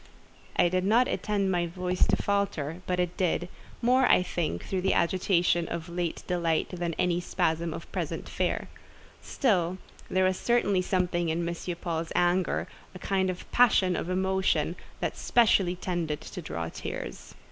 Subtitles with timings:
[0.55, 3.47] I did not intend my voice to falter, but it did:
[3.83, 8.27] more, I think, through the agitation of late delight than in any spasm of present
[8.27, 8.67] fear.
[9.21, 9.77] Still
[10.09, 11.55] there certainly was something in M.
[11.81, 17.35] Paul's anger—a kind of passion of emotion—that specially tended to draw tears.